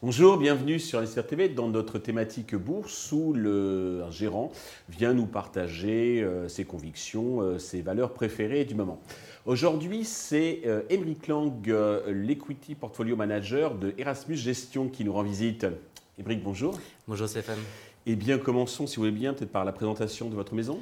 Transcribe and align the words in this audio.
Bonjour, 0.00 0.36
bienvenue 0.36 0.78
sur 0.78 1.02
TV 1.26 1.48
dans 1.48 1.66
notre 1.66 1.98
thématique 1.98 2.54
bourse 2.54 3.10
où 3.10 3.32
le, 3.32 4.04
un 4.06 4.12
gérant 4.12 4.52
vient 4.88 5.12
nous 5.12 5.26
partager 5.26 6.22
euh, 6.22 6.46
ses 6.46 6.64
convictions, 6.64 7.40
euh, 7.40 7.58
ses 7.58 7.82
valeurs 7.82 8.14
préférées 8.14 8.64
du 8.64 8.76
moment. 8.76 9.00
Aujourd'hui, 9.44 10.04
c'est 10.04 10.60
euh, 10.66 10.82
Lang, 11.26 11.68
euh, 11.68 12.12
l'Equity 12.12 12.76
Portfolio 12.76 13.16
Manager 13.16 13.74
de 13.74 13.92
Erasmus 13.98 14.36
Gestion 14.36 14.88
qui 14.88 15.04
nous 15.04 15.12
rend 15.12 15.24
visite. 15.24 15.66
Émeric, 16.16 16.44
bonjour. 16.44 16.78
Bonjour 17.08 17.28
Stéphane. 17.28 17.58
Eh 18.06 18.14
bien, 18.14 18.38
commençons, 18.38 18.86
si 18.86 18.96
vous 18.96 19.02
voulez 19.02 19.10
bien, 19.10 19.34
peut-être 19.34 19.50
par 19.50 19.64
la 19.64 19.72
présentation 19.72 20.30
de 20.30 20.36
votre 20.36 20.54
maison. 20.54 20.78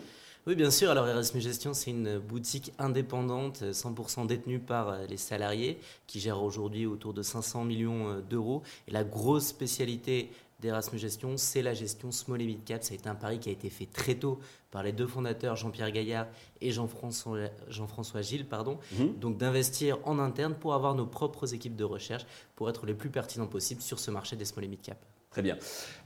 Oui, 0.47 0.55
bien 0.55 0.71
sûr. 0.71 0.93
Alors 0.93 1.09
Erasmus 1.09 1.41
Gestion, 1.41 1.75
c'est 1.75 1.91
une 1.91 2.19
boutique 2.21 2.73
indépendante, 2.79 3.65
100% 3.65 4.29
détenue 4.29 4.61
par 4.61 4.91
euh, 4.91 5.07
les 5.09 5.17
salariés, 5.17 5.81
qui 6.07 6.21
gère 6.21 6.41
aujourd'hui 6.41 6.87
autour 6.87 7.13
de 7.13 7.23
500 7.23 7.65
millions 7.65 8.11
euh, 8.11 8.21
d'euros. 8.21 8.63
Et 8.87 8.93
la 8.93 9.03
grosse 9.03 9.49
spécialité 9.49 10.31
d'Erasmus 10.61 11.01
Gestion, 11.01 11.37
c'est 11.37 11.63
la 11.63 11.75
gestion 11.75 12.13
small 12.13 12.43
et 12.43 12.47
mid 12.47 12.63
cap. 12.65 12.85
Ça 12.85 12.93
a 12.93 12.95
été 12.95 13.09
un 13.09 13.17
pari 13.17 13.41
qui 13.41 13.49
a 13.49 13.53
été 13.53 13.69
fait 13.71 13.87
très 13.87 14.15
tôt 14.15 14.39
par 14.71 14.85
les 14.85 14.93
deux 14.93 15.09
fondateurs, 15.09 15.57
Jean-Pierre 15.57 15.91
Gaillard 15.91 16.29
et 16.61 16.71
Jean-François 16.71 17.49
Jean 17.69 17.89
Gilles. 18.23 18.47
Pardon. 18.47 18.79
Mhm. 19.01 19.19
Donc 19.19 19.39
d'investir 19.39 19.99
en 20.05 20.21
interne 20.21 20.55
pour 20.55 20.75
avoir 20.75 20.95
nos 20.95 21.07
propres 21.07 21.55
équipes 21.55 21.75
de 21.75 21.83
recherche 21.83 22.25
pour 22.55 22.71
être 22.71 22.87
les 22.87 22.95
plus 22.95 23.11
pertinents 23.11 23.49
possibles 23.49 23.83
sur 23.83 23.99
ce 23.99 24.13
marché 24.13 24.37
des 24.37 24.45
small 24.45 24.67
et 24.67 24.69
mid 24.69 24.81
cap. 24.81 25.05
Très 25.37 25.43
bien. 25.43 25.59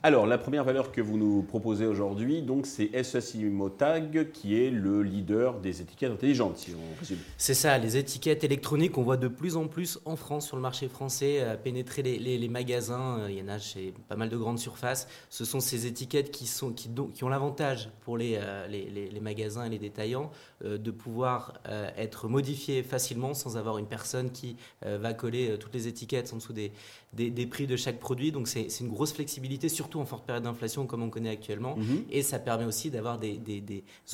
Alors, 0.02 0.26
la 0.26 0.38
première 0.38 0.64
valeur 0.64 0.90
que 0.90 1.00
vous 1.00 1.16
nous 1.16 1.44
proposez 1.44 1.86
aujourd'hui, 1.86 2.42
donc, 2.42 2.66
c'est 2.66 2.90
SSI 3.00 3.44
Motag, 3.44 4.32
qui 4.32 4.60
est 4.60 4.70
le 4.70 5.04
leader 5.04 5.60
des 5.60 5.82
étiquettes 5.82 6.10
intelligentes, 6.10 6.56
si 6.56 6.72
on 6.74 6.98
résume. 6.98 7.18
C'est 7.36 7.54
ça, 7.54 7.78
les 7.78 7.96
étiquettes 7.96 8.42
électroniques, 8.42 8.98
on 8.98 9.02
voit 9.02 9.18
de 9.18 9.28
plus 9.28 9.56
en 9.56 9.68
plus 9.68 10.00
en 10.06 10.16
France, 10.16 10.48
sur 10.48 10.56
le 10.56 10.62
marché 10.62 10.88
français, 10.88 11.42
euh, 11.42 11.56
pénétrer 11.56 12.02
les, 12.02 12.48
magasins. 12.48 13.20
Euh, 13.20 13.30
il 13.30 13.38
y 13.38 13.42
en 13.42 13.46
a 13.46 13.60
chez 13.60 13.94
pas 14.08 14.16
mal 14.16 14.30
de 14.30 14.36
grandes 14.36 14.58
surfaces. 14.58 15.06
Ce 15.28 15.44
sont 15.44 15.60
ces 15.60 15.86
étiquettes 15.86 16.32
qui, 16.32 16.50
ont 17.22 17.28
l'avantage 17.28 17.90
pour 18.00 18.18
euh, 18.20 18.66
les, 18.66 19.20
magasins 19.20 19.64
et 19.66 19.68
les 19.68 19.78
détaillants 19.78 20.32
de 20.64 20.90
pouvoir 20.90 21.54
être 21.96 22.28
modifiées 22.28 22.82
facilement 22.82 23.34
sans 23.34 23.56
avoir 23.56 23.78
une 23.78 23.86
personne 23.86 24.30
qui 24.30 24.56
va 24.82 25.14
coller 25.14 25.56
toutes 25.58 25.74
les 25.74 25.88
étiquettes 25.88 26.32
en 26.32 26.36
dessous 26.36 26.52
des, 26.52 26.72
des, 27.12 27.30
des 27.30 27.46
prix 27.46 27.66
de 27.66 27.76
chaque 27.76 27.98
produit. 27.98 28.32
Donc, 28.32 28.48
c'est 28.48 28.80
une 28.80 28.88
grosse 28.88 29.12
flexibilité, 29.12 29.68
surtout 29.68 30.00
en 30.00 30.04
forte 30.04 30.24
période 30.24 30.44
d'inflation 30.44 30.86
comme 30.86 31.02
on 31.02 31.10
connaît 31.10 31.30
actuellement. 31.30 31.76
Mhm. 31.76 32.04
Et 32.10 32.22
ça 32.22 32.38
permet 32.38 32.64
aussi 32.64 32.90
d'avoir 32.90 33.18
des, 33.18 33.40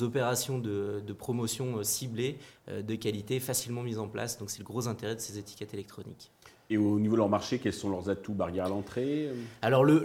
opérations 0.00 0.58
de, 0.58 1.12
promotion 1.18 1.78
euh, 1.78 1.82
ciblées 1.82 2.38
euh, 2.68 2.82
de 2.82 2.94
qualité 2.94 3.40
facilement 3.40 3.82
mises 3.82 3.98
en 3.98 4.08
place. 4.08 4.38
Donc 4.38 4.50
c'est 4.50 4.58
le 4.58 4.64
gros 4.64 4.88
intérêt 4.88 5.14
de 5.14 5.20
ces 5.20 5.38
étiquettes 5.38 5.74
électroniques. 5.74 6.30
Et 6.68 6.76
au 6.76 6.98
niveau 6.98 7.14
de 7.14 7.18
leur 7.18 7.28
marché, 7.28 7.58
quels 7.60 7.72
sont 7.72 7.90
leurs 7.90 8.10
atouts 8.10 8.34
barrières 8.34 8.66
à 8.66 8.68
l'entrée? 8.68 9.30
Alors, 9.62 9.84
le, 9.84 10.00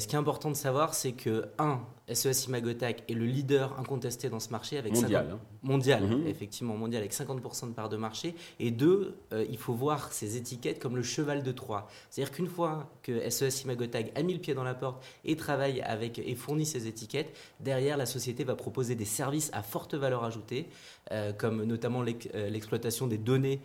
ce 0.00 0.06
qui 0.08 0.16
est 0.16 0.18
important 0.18 0.50
de 0.50 0.56
savoir, 0.56 0.92
c'est 0.92 1.12
que, 1.12 1.44
un, 1.58 1.80
SES 2.14 2.46
Imagotac 2.46 3.04
est 3.08 3.14
le 3.14 3.24
leader 3.24 3.78
incontesté 3.78 4.28
dans 4.28 4.40
ce 4.40 4.50
marché 4.50 4.78
avec 4.78 4.94
mondial, 4.94 5.28
hein. 5.32 5.38
mondial 5.62 6.02
mhm. 6.04 6.26
effectivement 6.26 6.76
mondial 6.76 7.02
avec 7.02 7.12
50% 7.12 7.68
de 7.68 7.74
part 7.74 7.88
de 7.88 7.96
marché. 7.96 8.34
Et 8.58 8.70
deux, 8.70 9.16
euh, 9.32 9.44
il 9.50 9.58
faut 9.58 9.74
voir 9.74 10.12
ces 10.12 10.36
étiquettes 10.36 10.78
comme 10.78 10.96
le 10.96 11.02
cheval 11.02 11.42
de 11.42 11.52
Troie. 11.52 11.88
C'est-à-dire 12.10 12.34
qu'une 12.34 12.48
fois 12.48 12.90
que 13.02 13.28
SES 13.30 13.62
Imagotac 13.64 14.12
a 14.14 14.22
mis 14.22 14.34
le 14.34 14.40
pied 14.40 14.54
dans 14.54 14.64
la 14.64 14.74
porte 14.74 15.04
et 15.24 15.36
travaille 15.36 15.80
avec 15.82 16.18
et 16.18 16.34
fournit 16.34 16.66
ces 16.66 16.86
étiquettes, 16.86 17.36
derrière 17.60 17.96
la 17.96 18.06
société 18.06 18.44
va 18.44 18.54
proposer 18.54 18.94
des 18.94 19.04
services 19.04 19.50
à 19.52 19.62
forte 19.62 19.94
valeur 19.94 20.24
ajoutée, 20.24 20.68
euh, 21.12 21.32
comme 21.32 21.64
notamment 21.64 22.02
euh, 22.02 22.50
l'exploitation 22.50 23.06
des 23.06 23.18
données 23.18 23.60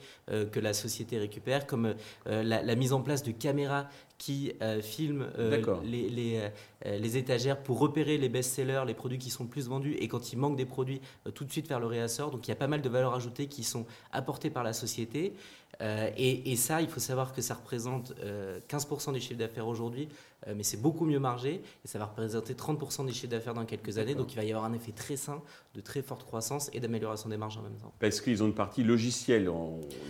que 0.51 0.59
la 0.59 0.73
société 0.73 1.17
récupère, 1.17 1.67
comme 1.67 1.95
la, 2.25 2.61
la, 2.61 2.75
mise 2.75 2.93
en 2.93 3.01
place 3.01 3.23
de 3.23 3.31
caméras 3.31 3.87
qui 4.17 4.53
euh, 4.61 4.81
filme 4.81 5.27
euh, 5.37 5.61
les, 5.83 6.39
euh, 6.85 6.97
les, 6.97 7.17
étagères 7.17 7.61
pour 7.61 7.79
repérer 7.79 8.17
les 8.17 8.29
best-sellers, 8.35 8.83
les 8.85 8.93
produits 8.93 9.17
qui 9.17 9.29
sont 9.29 9.43
le 9.43 9.49
plus 9.49 9.69
vendus, 9.69 9.95
et 9.99 10.07
quand 10.09 10.33
il 10.33 10.37
manque 10.37 10.57
des 10.57 10.65
produits, 10.65 10.99
tout 11.33 11.45
de 11.45 11.51
suite 11.51 11.67
faire 11.67 11.79
le 11.79 11.87
réassort. 11.87 12.31
Donc 12.31 12.47
il 12.47 12.49
y 12.49 12.51
a 12.51 12.57
pas 12.57 12.67
mal 12.67 12.81
de 12.81 12.89
valeurs 12.89 13.13
ajoutées 13.13 13.47
qui 13.47 13.63
sont 13.63 13.85
apportées 14.11 14.49
par 14.49 14.63
la 14.63 14.73
société. 14.73 15.33
Et, 15.81 16.51
et, 16.51 16.55
ça, 16.55 16.81
il 16.81 16.87
faut 16.87 16.99
savoir 16.99 17.33
que 17.33 17.41
ça 17.41 17.55
représente 17.55 18.13
15% 18.69 19.13
des 19.13 19.19
chiffres 19.19 19.39
d'affaires 19.39 19.67
aujourd'hui, 19.67 20.07
mais 20.55 20.63
c'est 20.63 20.81
beaucoup 20.81 21.05
mieux 21.05 21.19
margé, 21.19 21.61
et 21.83 21.87
ça 21.87 21.99
va 21.99 22.05
représenter 22.05 22.53
30% 22.53 23.05
des 23.05 23.11
chiffres 23.11 23.27
d'affaires 23.27 23.53
dans 23.53 23.65
quelques 23.65 23.97
années. 23.97 24.15
Donc 24.15 24.31
il 24.33 24.35
va 24.35 24.43
y 24.43 24.51
avoir 24.51 24.65
un 24.65 24.73
effet 24.73 24.91
très 24.91 25.15
sain 25.15 25.41
de 25.73 25.81
très 25.81 26.01
forte 26.01 26.23
croissance 26.23 26.69
et 26.73 26.79
d'amélioration 26.79 27.29
des 27.29 27.37
marges 27.37 27.57
en 27.57 27.61
même 27.61 27.75
temps. 27.75 27.93
Parce 27.99 28.21
qu'ils 28.21 28.41
ont 28.41 28.47
une 28.47 28.53
partie 28.53 28.83
logicielle, 28.83 29.49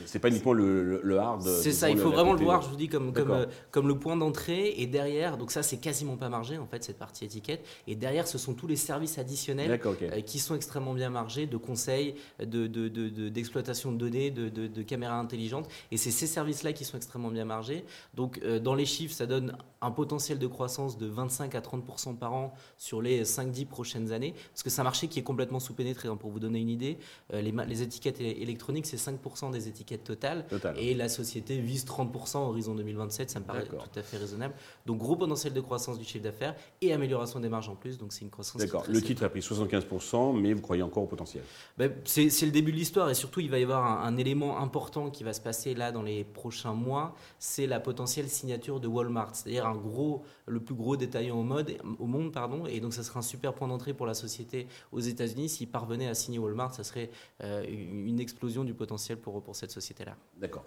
c'est 0.06 0.20
pas 0.20 0.30
uniquement 0.30 0.54
le, 0.54 1.02
le, 1.02 1.18
hard. 1.18 1.42
C'est 1.42 1.72
ça, 1.72 1.90
il 1.90 1.98
faut 1.98 2.12
vraiment 2.12 2.34
le 2.34 2.44
voir, 2.44 2.62
je 2.62 2.70
vous 2.70 2.76
dis, 2.76 2.88
comme, 2.88 3.14
comme, 3.14 3.48
comme 3.72 3.88
le 3.88 3.98
point 3.98 4.16
d'entrée 4.16 4.76
et 4.78 4.88
derrière, 4.88 5.38
donc 5.38 5.52
ça 5.52 5.64
c'est 5.64 5.78
quasiment 5.78 6.18
pas 6.18 6.30
margé 6.30 6.58
en 6.58 6.68
fait 6.68 6.84
cette 6.84 7.00
partie 7.00 7.26
étiquette. 7.26 7.66
Et 7.88 7.96
derrière, 7.96 8.28
ce 8.28 8.38
sont 8.38 8.54
tous 8.54 8.68
les 8.68 8.76
services 8.76 9.18
additionnels 9.18 9.80
euh, 9.86 10.22
qui 10.22 10.40
sont 10.40 10.56
extrêmement 10.56 10.94
bien 10.94 11.10
margés, 11.10 11.48
de 11.48 11.58
conseils, 11.58 12.16
d'exploitation 12.40 13.92
de, 13.92 13.98
de, 13.98 14.06
de, 14.06 14.10
données, 14.10 14.32
de, 14.32 14.82
caméras 14.84 15.20
intelligentes. 15.20 15.55
Et 15.92 15.98
c'est 15.98 16.12
ces 16.12 16.28
services-là 16.28 16.74
qui 16.74 16.86
sont 16.86 16.98
extrêmement 16.98 17.30
bien 17.30 17.46
margés. 17.46 17.86
Donc 18.14 18.40
euh, 18.44 18.60
dans 18.60 18.76
les 18.76 18.86
chiffres, 18.86 19.14
ça 19.14 19.26
donne 19.26 19.58
un 19.82 19.92
potentiel 19.92 20.40
de 20.40 20.48
croissance 20.48 20.98
de 20.98 21.06
25 21.06 21.54
à 21.56 21.62
30% 21.62 22.16
par 22.18 22.34
an 22.34 22.54
sur 22.78 23.02
les 23.02 23.24
5-10 23.24 23.66
prochaines 23.66 24.12
années. 24.12 24.34
Parce 24.52 24.64
que 24.64 24.70
c'est 24.70 24.82
un 24.82 24.86
marché 24.86 25.08
qui 25.08 25.20
est 25.20 25.24
complètement 25.24 25.60
sous-pénétré. 25.60 26.08
Hein, 26.08 26.18
pour 26.18 26.30
vous 26.30 26.40
donner 26.40 26.60
une 26.60 26.70
idée, 26.70 26.98
euh, 27.34 27.42
les, 27.42 27.52
les, 27.52 27.82
étiquettes 27.82 28.20
électroniques, 28.20 28.86
c'est 28.86 28.98
5% 28.98 29.52
des 29.52 29.68
étiquettes 29.68 30.04
totales. 30.04 30.46
Et 30.78 30.94
la 30.94 31.10
société 31.10 31.60
vise 31.60 31.86
30% 31.86 32.38
horizon 32.38 32.76
2027. 32.76 33.30
Ça 33.30 33.40
me 33.40 33.46
paraît 33.46 33.66
tout 33.66 33.76
à 33.96 34.02
fait 34.02 34.18
raisonnable. 34.18 34.54
Donc 34.86 34.98
gros 34.98 35.16
potentiel 35.16 35.54
de 35.54 35.62
croissance 35.62 36.00
du 36.00 36.06
chiffre 36.06 36.24
d'affaires 36.24 36.56
et 36.82 36.94
amélioration 36.94 37.40
des 37.40 37.50
marges 37.50 37.70
en 37.70 37.76
plus. 37.76 37.98
Donc 37.98 38.14
c'est 38.14 38.22
une 38.22 38.30
croissance. 38.30 38.62
D'accord. 38.62 38.84
Le 38.88 39.02
titre 39.02 39.24
a 39.24 39.30
pris 39.30 39.40
75%, 39.40 40.40
mais 40.40 40.54
vous 40.54 40.62
croyez 40.62 40.84
encore 40.84 41.04
au 41.04 41.08
potentiel? 41.08 41.44
Ben, 41.78 41.92
C'est 42.06 42.46
le 42.46 42.52
début 42.52 42.72
de 42.72 42.78
l'histoire 42.78 43.10
et 43.10 43.14
surtout 43.14 43.40
il 43.40 43.50
va 43.50 43.60
y 43.60 43.64
avoir 43.64 44.06
un, 44.06 44.16
élément 44.18 44.60
important 44.60 45.10
qui 45.10 45.24
va 45.24 45.34
se 45.36 45.42
passer 45.42 45.76
là 45.76 45.92
dans 45.92 46.02
les 46.02 46.24
prochains 46.24 46.74
mois. 46.74 47.16
C'est 47.38 47.68
la 47.68 47.80
potentielle 47.80 48.28
signature 48.28 48.80
de 48.80 48.88
Walmart, 48.88 49.36
c'est-à-dire 49.36 49.68
un 49.68 49.76
gros, 49.76 50.24
le 50.48 50.60
plus 50.60 50.74
gros 50.74 50.98
détaillant 50.98 51.40
au, 51.40 51.44
mode, 51.44 51.78
au 52.00 52.08
monde, 52.08 52.32
pardon. 52.32 52.66
Et 52.66 52.80
donc 52.80 52.94
ça 52.94 53.04
sera 53.04 53.20
un 53.20 53.24
super 53.24 53.54
point 53.54 53.68
d'entrée 53.68 53.94
pour 53.94 54.08
la 54.08 54.16
société 54.16 54.68
aux 54.92 55.00
États-Unis. 55.00 55.50
S'il 55.50 55.70
parvenait 55.70 56.08
à 56.08 56.16
signer 56.16 56.40
Walmart, 56.40 56.74
ça 56.74 56.84
serait 56.84 57.12
euh, 57.44 57.64
une 57.68 58.20
explosion 58.20 58.64
du 58.64 58.74
potentiel 58.74 59.18
pour, 59.18 59.44
pour 59.44 59.56
cette 59.56 59.72
société-là. 59.72 60.16
D'accord. 60.38 60.66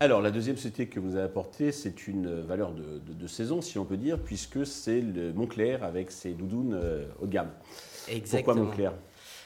Alors 0.00 0.20
la 0.20 0.30
deuxième 0.30 0.56
société 0.56 0.86
que 0.86 1.00
vous 1.00 1.16
avez 1.16 1.24
apportée, 1.24 1.72
c'est 1.72 2.06
une 2.06 2.40
valeur 2.40 2.72
de, 2.72 3.26
saison, 3.26 3.62
si 3.62 3.78
on 3.78 3.84
peut 3.84 3.96
dire, 3.96 4.18
puisque 4.18 4.66
c'est 4.66 5.00
le 5.00 5.32
Montclair 5.32 5.84
avec 5.84 6.10
ses 6.10 6.32
doudounes 6.32 6.74
euh, 6.74 7.06
haut 7.20 7.26
de 7.26 7.32
gamme. 7.32 7.50
Exactement. 8.08 8.54
Pourquoi 8.54 8.64
Montclair 8.64 8.92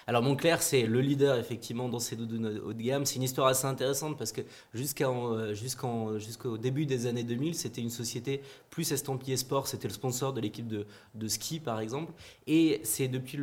alors 0.09 0.23
Montclair, 0.23 0.63
c'est 0.63 0.87
le 0.87 1.01
leader 1.01 1.37
effectivement 1.37 1.89
dans 1.89 1.99
ces 1.99 2.15
doudounes 2.15 2.61
haut 2.65 2.73
de 2.73 2.81
gamme. 2.81 3.05
C'est 3.05 3.17
une 3.17 3.25
histoire 3.25 3.49
assez 3.49 3.67
intéressante 3.67 4.17
parce 4.17 4.31
que 4.31 4.43
euh, 4.43 5.53
jusqu'au 5.55 6.59
début 6.59 6.87
des 6.87 7.07
années 7.07 7.25
2000, 7.25 7.57
c'était 7.57 7.81
une 7.81 7.91
société 7.91 8.41
plus 8.71 8.93
estampillée 8.93 9.37
sport. 9.37 9.67
C'était 9.67 9.89
le 9.89 9.95
sponsor 9.95 10.33
de 10.33 10.41
l'équipe 10.41 10.69
de, 10.69 10.87
ski 11.29 11.59
par 11.59 11.81
exemple. 11.81 12.13
Et 12.47 12.81
c'est 12.85 13.09
depuis 13.09 13.37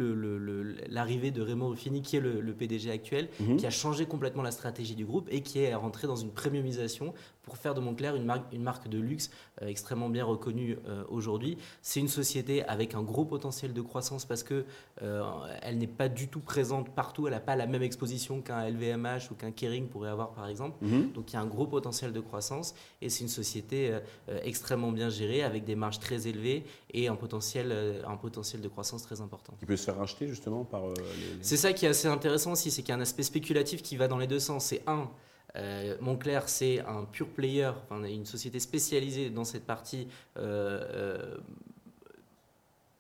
l'arrivée 0.88 1.31
de 1.31 1.41
Raymond 1.41 1.68
Ruffini, 1.68 2.01
qui 2.01 2.16
est 2.16 2.22
le, 2.22 2.53
PDG 2.53 2.91
actuel, 2.91 3.28
mhm. 3.41 3.57
qui 3.57 3.66
a 3.66 3.69
changé 3.69 4.06
complètement 4.06 4.44
la 4.44 4.51
stratégie 4.51 4.95
du 4.95 5.06
groupe 5.06 5.28
et 5.31 5.41
qui 5.41 5.59
est 5.59 5.75
rentré 5.75 6.07
dans 6.07 6.16
une 6.16 6.31
premiumisation 6.31 7.13
pour 7.44 7.58
faire 7.58 7.74
de 7.74 7.81
Montclair 7.81 8.16
une 8.16 8.26
marque, 8.26 8.52
une 8.54 8.64
marque 8.64 8.88
de 8.88 8.98
luxe 8.98 9.30
euh, 9.62 9.68
extrêmement 9.68 10.09
bien 10.09 10.24
reconnue 10.24 10.78
euh, 10.88 11.04
aujourd'hui. 11.09 11.58
C'est 11.81 12.00
une 12.00 12.08
société 12.08 12.64
avec 12.64 12.96
un 12.96 13.04
gros 13.04 13.26
potentiel 13.26 13.74
de 13.74 13.81
croissance 13.81 14.26
parce 14.26 14.44
que 14.44 14.66
euh, 15.02 15.24
elle 15.62 15.78
n'est 15.78 15.88
pas 15.88 16.09
du 16.09 16.30
tout 16.30 16.40
présente 16.40 16.95
partout. 16.95 17.28
Elle 17.28 17.34
n'a 17.34 17.40
pas 17.40 17.56
la 17.56 17.68
même 17.68 17.84
exposition 17.84 18.42
qu'un 18.42 18.69
LVMH 18.69 19.31
ou 19.31 19.36
qu'un 19.36 19.51
Kering 19.51 19.88
pourrait 19.88 20.10
avoir 20.10 20.31
par 20.31 20.48
exemple. 20.48 20.78
Mhm. 20.81 21.12
Donc 21.12 21.31
il 21.31 21.36
y 21.36 21.38
a 21.38 21.42
un 21.42 21.45
gros 21.45 21.68
potentiel 21.68 22.13
de 22.13 22.19
croissance 22.22 22.74
et 23.01 23.10
c'est 23.10 23.22
une 23.22 23.30
société 23.30 23.98
extrêmement 24.44 24.92
bien 24.92 25.10
gérée 25.10 25.44
avec 25.44 25.66
des 25.66 25.75
marges 25.75 26.00
très 26.00 26.28
élevées 26.28 26.63
et 26.92 27.07
un 27.07 27.16
potentiel, 27.16 28.04
un 28.07 28.16
potentiel 28.16 28.62
de 28.62 28.68
croissance 28.68 29.04
très 29.04 29.22
important. 29.22 29.54
Qui 29.60 29.66
peut 29.66 29.75
se 29.75 29.86
faire 29.86 29.98
racheter 29.98 30.28
justement 30.28 30.63
par 30.63 30.88
les... 30.88 30.95
C'est 31.42 31.57
ça 31.57 31.74
qui 31.74 31.86
est 31.86 31.90
assez 31.90 32.07
intéressant 32.07 32.54
aussi, 32.54 32.72
c'est 32.72 32.81
qu'il 32.81 32.90
y 32.90 32.94
a 32.94 32.98
un 32.98 33.01
aspect 33.01 33.24
spéculatif 33.24 33.81
qui 33.81 33.98
va 33.98 34.07
dans 34.07 34.18
les 34.18 34.28
deux 34.28 34.40
sens. 34.40 34.66
C'est 34.66 34.84
un, 34.88 35.10
euh, 35.56 35.96
Montclair, 36.02 36.50
c'est 36.50 36.80
un 36.82 37.06
pure 37.06 37.30
player, 37.30 37.72
enfin, 37.84 38.04
une 38.04 38.26
société 38.26 38.60
spécialisée 38.60 39.30
dans 39.30 39.44
cette 39.44 39.66
partie 39.66 40.08
euh, 40.38 40.84
euh, 40.94 41.38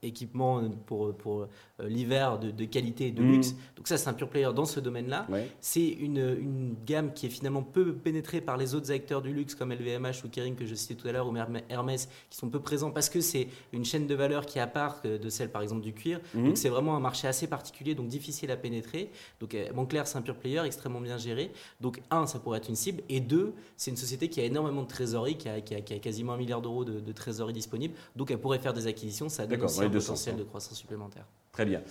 équipement 0.03 0.69
pour, 0.85 1.15
pour 1.15 1.47
l'hiver 1.79 2.39
de, 2.39 2.65
qualité 2.65 3.07
et 3.07 3.11
de 3.11 3.23
luxe. 3.23 3.55
Donc 3.75 3.87
ça, 3.87 3.97
c'est 3.97 4.09
un 4.09 4.13
pure 4.13 4.29
player 4.29 4.49
dans 4.55 4.65
ce 4.65 4.79
domaine-là. 4.79 5.27
C'est 5.59 5.87
une, 5.87 6.17
une, 6.17 6.75
gamme 6.85 7.13
qui 7.13 7.27
est 7.27 7.29
finalement 7.29 7.63
peu 7.63 7.93
pénétrée 7.93 8.41
par 8.41 8.57
les 8.57 8.75
autres 8.75 8.91
acteurs 8.91 9.21
du 9.21 9.33
luxe 9.33 9.55
comme 9.55 9.71
LVMH 9.71 10.25
ou 10.25 10.29
Kering 10.29 10.55
que 10.55 10.65
je 10.65 10.75
citais 10.75 10.95
tout 10.95 11.07
à 11.07 11.11
l'heure 11.11 11.27
ou 11.27 11.35
Hermès 11.69 12.09
qui 12.29 12.37
sont 12.37 12.49
peu 12.49 12.59
présents 12.59 12.91
parce 12.91 13.09
que 13.09 13.21
c'est 13.21 13.47
une 13.71 13.85
chaîne 13.85 14.07
de 14.07 14.15
valeur 14.15 14.45
qui 14.45 14.57
est 14.57 14.61
à 14.61 14.67
part 14.67 15.01
de 15.03 15.29
celle 15.29 15.49
par 15.49 15.61
exemple 15.61 15.81
du 15.81 15.93
cuir. 15.93 16.19
Mhm. 16.33 16.45
Donc 16.45 16.57
c'est 16.57 16.69
vraiment 16.69 16.95
un 16.95 16.99
marché 16.99 17.27
assez 17.27 17.47
particulier, 17.47 17.95
donc 17.95 18.07
difficile 18.07 18.51
à 18.51 18.57
pénétrer. 18.57 19.11
Donc 19.39 19.55
Montclair, 19.73 20.07
c'est 20.07 20.17
un 20.17 20.21
pure 20.21 20.37
player 20.37 20.61
extrêmement 20.65 21.01
bien 21.01 21.17
géré. 21.17 21.51
Donc 21.81 22.01
un, 22.11 22.25
ça 22.25 22.39
pourrait 22.39 22.57
être 22.57 22.69
une 22.69 22.75
cible. 22.75 23.03
Et 23.09 23.19
deux, 23.19 23.53
c'est 23.77 23.91
une 23.91 23.97
société 23.97 24.29
qui 24.29 24.41
a 24.41 24.45
énormément 24.45 24.83
de 24.83 24.87
trésorerie, 24.87 25.37
qui 25.37 25.49
a, 25.49 25.61
qui 25.61 25.75
a, 25.75 25.81
quasiment 25.81 26.33
un 26.33 26.37
milliard 26.37 26.61
d'euros 26.61 26.85
de, 26.85 26.99
de, 26.99 27.11
trésorerie 27.11 27.53
disponible. 27.53 27.95
Donc 28.15 28.31
elle 28.31 28.39
pourrait 28.39 28.59
faire 28.59 28.73
des 28.73 28.87
acquisitions. 28.87 29.29
Ça 29.29 29.45
donne 29.45 29.61
aussi 29.63 29.87
potentiel 29.93 30.37
de 30.37 30.43
croissance 30.43 30.77
supplémentaire. 30.77 31.25
Très 31.51 31.65
bien. 31.65 31.81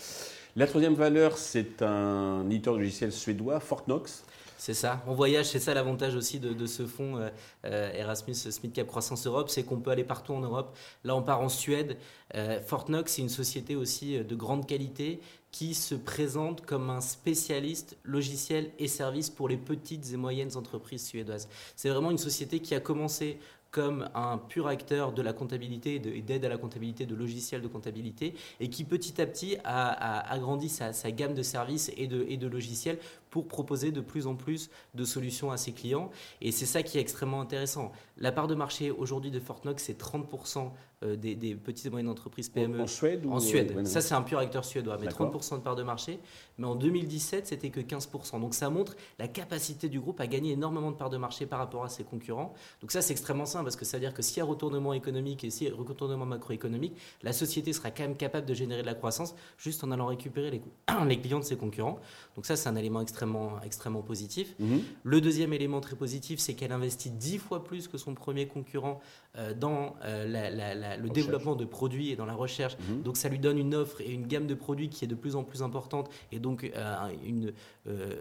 La 0.56 0.66
troisième 0.66 0.94
valeur, 0.94 1.38
c'est 1.38 1.82
un 1.82 2.44
éditeur 2.50 2.74
logiciel 2.74 3.12
suédois, 3.12 3.60
Fortnox. 3.60 4.24
C'est 4.62 4.74
ça. 4.74 5.02
On 5.08 5.14
voyage, 5.14 5.46
c'est 5.46 5.58
ça 5.58 5.74
l'avantage 5.74 6.14
aussi 6.14 6.38
de, 6.38 6.66
ce 6.66 6.86
fonds 6.86 7.16
euh, 7.16 7.30
euh, 7.64 7.92
Erasmus 7.94 8.34
Smith 8.34 8.72
Cap 8.72 8.86
Croissance 8.86 9.26
Europe, 9.26 9.50
c'est 9.50 9.64
qu'on 9.64 9.80
peut 9.80 9.90
aller 9.90 10.04
partout 10.04 10.34
en 10.34 10.40
Europe. 10.40 10.76
Là, 11.02 11.16
on 11.16 11.22
part 11.22 11.40
en 11.40 11.48
Suède. 11.48 11.96
Euh, 12.36 12.60
Fortnox, 12.60 13.14
c'est 13.14 13.22
une 13.22 13.28
société 13.28 13.74
aussi 13.74 14.20
de 14.20 14.34
grande 14.36 14.64
qualité 14.64 15.20
qui 15.50 15.74
se 15.74 15.96
présente 15.96 16.64
comme 16.64 16.90
un 16.90 17.00
spécialiste 17.00 17.96
logiciel 18.04 18.70
et 18.78 18.86
services 18.86 19.30
pour 19.30 19.48
les 19.48 19.56
petites 19.56 20.12
et 20.12 20.16
moyennes 20.16 20.56
entreprises 20.56 21.06
suédoises. 21.06 21.48
C'est 21.74 21.88
vraiment 21.88 22.12
une 22.12 22.18
société 22.18 22.60
qui 22.60 22.76
a 22.76 22.80
commencé 22.80 23.40
comme 23.72 24.08
un 24.14 24.38
pur 24.38 24.68
acteur 24.68 25.12
de 25.12 25.22
la 25.22 25.32
comptabilité 25.32 25.94
et 25.94 26.22
d'aide 26.22 26.44
à 26.44 26.48
la 26.48 26.58
comptabilité, 26.58 27.06
de 27.06 27.14
logiciels 27.14 27.62
de 27.62 27.68
comptabilité, 27.68 28.34
et 28.60 28.68
qui 28.68 28.84
petit 28.84 29.20
à 29.20 29.26
petit 29.26 29.56
a, 29.64 30.30
agrandi 30.30 30.68
sa, 30.68 30.92
gamme 31.10 31.34
de 31.34 31.42
services 31.42 31.90
et 31.96 32.06
de, 32.06 32.46
logiciels 32.46 32.98
pour 33.30 33.48
proposer 33.48 33.90
de 33.90 34.02
plus 34.02 34.26
en 34.26 34.36
plus 34.36 34.70
de 34.94 35.04
solutions 35.04 35.50
à 35.50 35.56
ses 35.56 35.72
clients. 35.72 36.10
Et 36.42 36.52
c'est 36.52 36.66
ça 36.66 36.82
qui 36.82 36.98
est 36.98 37.00
extrêmement 37.00 37.40
intéressant. 37.40 37.92
La 38.18 38.30
part 38.30 38.46
de 38.46 38.54
marché 38.54 38.90
aujourd'hui 38.90 39.30
de 39.30 39.40
Fortnox, 39.40 39.82
c'est 39.82 39.98
30% 39.98 40.70
euh, 41.02 41.16
des, 41.16 41.54
petites 41.54 41.86
et 41.86 41.90
moyennes 41.90 42.08
entreprises 42.08 42.48
PME. 42.48 42.80
En, 42.80 42.86
Suède 42.86 43.26
En 43.28 43.40
Suède. 43.40 43.86
ça, 43.86 44.00
c'est 44.00 44.14
un 44.14 44.22
pur 44.22 44.38
acteur 44.38 44.64
suédois, 44.64 44.98
mais 45.00 45.08
30% 45.08 45.56
de 45.56 45.60
part 45.60 45.76
de 45.76 45.82
marché. 45.82 46.18
Mais 46.58 46.66
en 46.66 46.74
2017, 46.74 47.46
c'était 47.46 47.70
que 47.70 47.80
15%. 47.80 48.40
Donc 48.40 48.54
ça 48.54 48.70
montre 48.70 48.94
la 49.18 49.28
capacité 49.28 49.88
du 49.88 50.00
groupe 50.00 50.20
à 50.20 50.26
gagner 50.26 50.52
énormément 50.52 50.90
de 50.90 50.96
part 50.96 51.10
de 51.10 51.16
marché 51.16 51.46
par 51.46 51.58
rapport 51.58 51.84
à 51.84 51.88
ses 51.88 52.04
concurrents. 52.04 52.54
Donc 52.80 52.92
ça, 52.92 53.02
c'est 53.02 53.12
extrêmement 53.12 53.46
simple 53.46 53.64
parce 53.64 53.76
que 53.76 53.84
ça 53.84 53.96
veut 53.96 54.02
dire 54.02 54.14
que 54.14 54.22
s'il 54.22 54.38
y 54.38 54.40
a 54.40 54.44
retournement 54.44 54.92
économique 54.92 55.44
et 55.44 55.50
s'il 55.50 55.68
y 55.68 55.70
a 55.70 55.74
retournement 55.74 56.26
macroéconomique, 56.26 56.96
la 57.22 57.32
société 57.32 57.72
sera 57.72 57.90
quand 57.90 58.02
même 58.04 58.16
capable 58.16 58.46
de 58.46 58.54
générer 58.54 58.82
de 58.82 58.86
la 58.86 58.94
croissance 58.94 59.34
juste 59.58 59.82
en 59.84 59.90
allant 59.90 60.06
récupérer 60.06 60.50
les, 60.50 60.62
les 61.06 61.20
clients 61.20 61.40
de 61.40 61.44
ses 61.44 61.56
concurrents. 61.56 61.98
Donc 62.36 62.46
ça, 62.46 62.56
c'est 62.56 62.68
un 62.68 62.76
élément 62.76 63.00
extrêmement, 63.00 63.60
extrêmement 63.62 64.02
positif. 64.02 64.54
Mhm. 64.58 64.80
Le 65.04 65.20
deuxième 65.20 65.52
élément 65.52 65.80
très 65.80 65.96
positif, 65.96 66.38
c'est 66.38 66.54
qu'elle 66.54 66.72
investit 66.72 67.10
10 67.10 67.38
fois 67.38 67.64
plus 67.64 67.88
que 67.88 67.98
son 67.98 68.14
premier 68.14 68.46
concurrent 68.46 69.00
euh, 69.36 69.54
dans 69.54 69.96
euh, 70.04 70.91
le 70.96 71.08
développement 71.08 71.56
de 71.56 71.64
produits 71.64 72.10
et 72.10 72.16
dans 72.16 72.26
la 72.26 72.34
recherche. 72.34 72.76
Mhm. 72.88 73.02
Donc 73.02 73.16
ça 73.16 73.28
lui 73.28 73.38
donne 73.38 73.58
une 73.58 73.74
offre 73.74 74.00
et 74.00 74.10
une 74.10 74.26
gamme 74.26 74.46
de 74.46 74.54
produits 74.54 74.88
qui 74.88 75.04
est 75.04 75.08
de 75.08 75.14
plus 75.14 75.36
en 75.36 75.44
plus 75.44 75.62
importante 75.62 76.10
et 76.30 76.38
donc 76.38 76.64
euh, 76.64 76.96
une, 77.24 77.52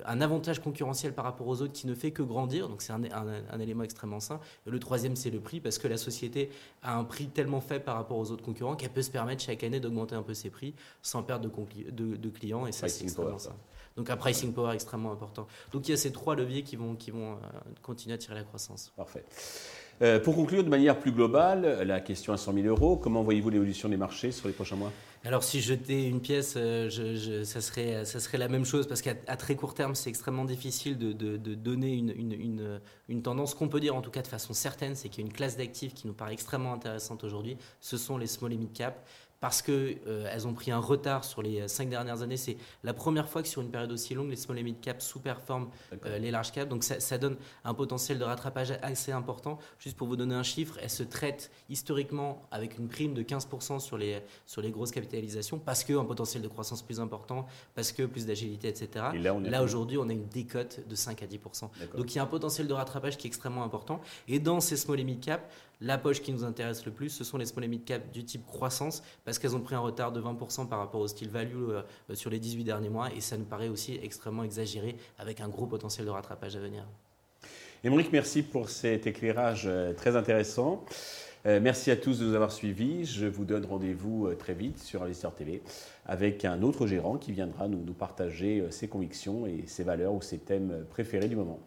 un 0.06 0.22
avantage 0.22 0.62
concurrentiel 0.62 1.14
par 1.14 1.26
rapport 1.26 1.48
aux 1.48 1.62
autres 1.62 1.74
qui 1.74 1.88
ne 1.88 1.96
fait 1.96 2.12
que 2.12 2.24
grandir. 2.24 2.70
Donc 2.70 2.82
c'est 2.82 2.94
un, 2.94 3.04
un, 3.04 3.60
élément 3.60 3.84
extrêmement 3.84 4.20
sain. 4.20 4.40
le 4.66 4.80
troisième, 4.80 5.16
c'est 5.16 5.30
le 5.30 5.40
prix 5.40 5.60
parce 5.60 5.78
que 5.78 5.88
la 5.88 5.98
société 5.98 6.50
a 6.82 6.98
un 6.98 7.04
prix 7.04 7.28
tellement 7.28 7.62
faible 7.62 7.84
par 7.84 7.96
rapport 7.96 8.18
aux 8.18 8.32
autres 8.32 8.44
concurrents 8.44 8.76
qu'elle 8.76 8.92
peut 8.92 9.02
se 9.02 9.12
permettre 9.12 9.44
chaque 9.44 9.64
année 9.64 9.80
d'augmenter 9.80 10.16
un 10.16 10.24
peu 10.24 10.34
ses 10.34 10.50
prix 10.50 10.74
sans 11.02 11.24
perdre 11.24 11.50
de, 11.50 12.16
de, 12.16 12.30
clients 12.30 12.68
et 12.68 12.72
ça 12.72 12.88
c'est 12.88 13.04
extrêmement 13.04 13.40
sain. 13.40 13.56
Donc 13.96 14.10
un 14.10 14.18
pricing 14.18 14.54
power 14.54 14.74
extrêmement 14.74 15.12
important. 15.12 15.48
Donc 15.72 15.88
il 15.88 15.92
y 15.92 15.94
a 15.94 15.98
ces 15.98 16.12
trois 16.12 16.36
leviers 16.36 16.64
qui 16.64 16.76
vont, 16.76 16.96
qui 16.96 17.12
vont 17.12 17.34
euh, 17.34 17.38
continuer 17.82 18.16
à 18.16 18.18
tirer 18.18 18.36
la 18.36 18.44
croissance. 18.44 18.92
Parfait. 18.96 19.26
Euh, 20.02 20.20
pour 20.20 20.36
conclure 20.36 20.64
de 20.64 20.70
manière 20.70 20.98
plus 20.98 21.12
globale, 21.12 21.84
la 21.86 22.00
question 22.00 22.34
à 22.34 22.38
100 22.38 22.54
000 22.54 22.68
euros, 22.68 22.98
comment 22.98 23.22
voyez-vous 23.22 23.52
l'évolution 23.52 23.88
des 23.88 23.98
marchés 23.98 24.32
sur 24.32 24.48
les 24.48 24.54
prochains 24.54 24.76
mois? 24.76 24.92
Alors 25.24 25.44
si 25.44 25.62
je 25.62 25.68
jetais 25.68 26.08
une 26.08 26.20
pièce, 26.20 26.56
euh, 26.58 26.90
je, 26.90 27.44
ça, 27.44 27.62
serait, 27.62 28.06
ça 28.06 28.20
serait 28.20 28.40
la 28.40 28.48
même 28.48 28.66
chose 28.66 28.88
parce 28.88 29.04
qu'à 29.04 29.14
très 29.14 29.56
court 29.56 29.76
terme, 29.76 29.94
c'est 29.94 30.10
extrêmement 30.10 30.46
difficile 30.46 30.98
de, 30.98 31.14
de, 31.14 31.56
donner 31.56 31.94
une, 31.94 32.10
une, 32.10 32.80
une, 33.08 33.22
tendance. 33.22 33.54
qu'on 33.54 33.70
peut 33.70 33.80
dire 33.80 33.96
en 33.96 34.02
tout 34.02 34.10
cas 34.10 34.24
de 34.24 34.28
façon 34.28 34.54
certaine, 34.54 34.96
c'est 34.96 35.10
qu'il 35.10 35.24
y 35.24 35.24
a 35.24 35.28
une 35.28 35.34
classe 35.34 35.58
d'actifs 35.58 35.94
qui 35.94 36.08
nous 36.08 36.14
paraît 36.14 36.34
extrêmement 36.34 36.74
intéressante 36.74 37.24
aujourd'hui. 37.24 37.58
Ce 37.82 37.98
sont 37.98 38.18
les 38.18 38.26
small 38.26 38.54
et 38.54 38.58
mid 38.58 38.74
cap 38.74 39.06
parce 39.42 39.64
qu'elles 39.64 39.98
euh, 40.08 40.46
ont 40.46 40.54
pris 40.54 40.72
un 40.72 40.80
retard 40.80 41.26
sur 41.26 41.42
les 41.42 41.68
cinq 41.68 41.90
dernières 41.90 42.22
années. 42.22 42.38
C'est 42.38 42.58
la 42.84 42.94
première 42.94 43.28
fois 43.28 43.42
que 43.42 43.48
sur 43.48 43.62
une 43.62 43.72
période 43.72 43.92
aussi 43.92 44.14
longue, 44.14 44.30
les 44.30 44.36
small 44.36 44.60
et 44.60 44.64
mid 44.64 44.80
cap 44.80 45.02
sous-performent 45.02 45.70
euh, 46.06 46.20
les 46.20 46.30
large 46.30 46.52
cap. 46.52 46.70
Donc 46.70 46.84
ça, 46.84 47.18
donne 47.18 47.38
un 47.66 47.74
potentiel 47.74 48.20
de 48.20 48.24
rattrapage 48.24 48.72
assez 48.84 49.12
important. 49.12 49.58
Juste 49.80 49.98
pour 49.98 50.08
vous 50.08 50.16
donner 50.16 50.36
un 50.36 50.44
chiffre, 50.44 50.78
elles 50.82 50.92
se 50.92 51.02
traitent 51.02 51.52
historiquement 51.70 52.48
avec 52.52 52.78
une 52.78 52.88
prime 52.88 53.16
de 53.16 53.24
15% 53.24 53.80
sur 53.80 53.98
les, 53.98 54.22
sur 54.46 54.62
les 54.62 54.70
grosses 54.70 54.92
capitalisations 55.12 55.60
parce 55.60 55.84
qu'un 55.84 56.04
potentiel 56.06 56.42
de 56.42 56.48
croissance 56.48 56.82
plus 56.82 57.00
important, 57.00 57.46
parce 57.76 57.92
que 57.92 58.04
plus 58.04 58.26
d'agilité, 58.26 58.68
etc. 58.70 59.06
là, 59.44 59.64
aujourd'hui, 59.64 59.98
on 59.98 60.08
a 60.10 60.14
une 60.14 60.28
décote 60.28 60.88
de 60.88 60.96
5 60.96 61.22
à 61.24 61.26
10%. 61.26 61.70
Donc 61.98 62.14
il 62.14 62.16
y 62.16 62.20
a 62.20 62.24
un 62.24 62.28
potentiel 62.28 62.68
de 62.68 62.74
rattrapage 62.74 63.18
qui 63.18 63.28
est 63.28 63.30
extrêmement 63.30 63.64
important. 63.64 64.02
Et 64.28 64.40
dans 64.40 64.60
ces 64.60 64.78
small 64.78 65.00
et 65.00 65.04
mid 65.04 65.20
cap, 65.20 65.52
la 65.82 65.98
poche 65.98 66.22
qui 66.22 66.32
nous 66.32 66.44
intéresse 66.44 66.86
le 66.86 66.92
plus, 66.92 67.10
ce 67.10 67.24
sont 67.24 67.38
les 67.38 67.46
small 67.46 67.66
et 67.66 67.68
mid 67.68 67.84
cap 67.84 68.12
du 68.12 68.24
type 68.24 68.46
croissance, 68.46 69.04
parce 69.26 69.40
qu'elles 69.40 69.56
ont 69.56 69.62
pris 69.62 69.76
un 69.76 69.80
retard 69.80 70.12
de 70.12 70.22
20% 70.22 70.68
par 70.68 70.80
rapport 70.80 71.02
au 71.02 71.08
style 71.08 71.30
value 71.30 71.70
euh, 71.70 71.84
sur 72.14 72.30
les 72.30 72.40
18 72.40 72.64
derniers 72.64 72.90
mois, 72.90 73.12
et 73.14 73.22
ça 73.22 73.38
nous 73.38 73.46
paraît 73.46 73.70
aussi 73.70 74.00
extrêmement 74.02 74.44
exagéré, 74.44 74.96
avec 75.18 75.42
un 75.42 75.50
gros 75.50 75.66
potentiel 75.66 76.06
de 76.06 76.12
rattrapage 76.12 76.56
à 76.56 76.60
venir. 76.60 76.86
Émeric, 77.84 78.12
merci 78.12 78.44
pour 78.44 78.70
cet 78.70 79.08
éclairage 79.08 79.64
euh, 79.66 79.94
très 79.94 80.16
intéressant. 80.16 80.86
Euh, 81.46 81.60
merci 81.62 81.92
à 81.92 81.96
tous 81.96 82.20
de 82.20 82.26
nous 82.26 82.36
avoir 82.36 82.52
suivis. 82.52 83.06
Je 83.06 83.26
vous 83.26 83.46
donne 83.46 83.66
rendez-vous 83.66 84.34
très 84.36 84.54
vite 84.54 84.80
sur 84.80 85.04
Investeur 85.04 85.34
TV 85.34 85.62
avec 86.06 86.46
un 86.46 86.62
autre 86.62 86.88
gérant 86.88 87.18
qui 87.18 87.32
viendra 87.32 87.68
nous, 87.68 87.84
nous 87.84 87.94
partager 87.94 88.64
ses 88.70 88.88
convictions 88.88 89.46
et 89.48 89.64
ses 89.68 89.84
valeurs 89.84 90.14
ou 90.14 90.22
ses 90.22 90.38
thèmes 90.38 90.86
préférés 90.90 91.28
du 91.28 91.36
moment. 91.36 91.60